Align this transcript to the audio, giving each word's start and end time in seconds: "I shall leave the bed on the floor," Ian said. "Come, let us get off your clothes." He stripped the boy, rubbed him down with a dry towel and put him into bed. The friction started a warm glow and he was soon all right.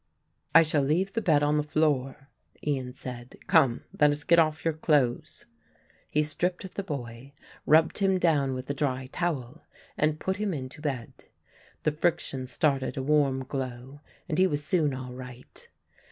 "I 0.55 0.63
shall 0.63 0.81
leave 0.81 1.13
the 1.13 1.21
bed 1.21 1.43
on 1.43 1.57
the 1.57 1.63
floor," 1.63 2.29
Ian 2.65 2.91
said. 2.91 3.37
"Come, 3.45 3.83
let 3.99 4.09
us 4.09 4.23
get 4.23 4.39
off 4.39 4.65
your 4.65 4.73
clothes." 4.73 5.45
He 6.09 6.23
stripped 6.23 6.73
the 6.73 6.81
boy, 6.81 7.33
rubbed 7.67 7.99
him 7.99 8.17
down 8.17 8.55
with 8.55 8.67
a 8.71 8.73
dry 8.73 9.09
towel 9.11 9.63
and 9.95 10.19
put 10.19 10.37
him 10.37 10.55
into 10.55 10.81
bed. 10.81 11.25
The 11.83 11.91
friction 11.91 12.47
started 12.47 12.97
a 12.97 13.03
warm 13.03 13.41
glow 13.45 14.01
and 14.27 14.39
he 14.39 14.47
was 14.47 14.63
soon 14.63 14.95
all 14.95 15.13
right. 15.13 15.67